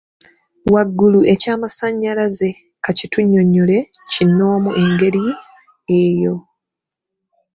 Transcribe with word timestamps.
Waggulu 0.73 1.19
ekyamasannyalaze 1.33 2.49
ka 2.83 2.91
kitunnyonnyole 2.97 3.77
kinomu 4.11 4.69
ngeri 4.89 5.25
eyo. 6.01 6.35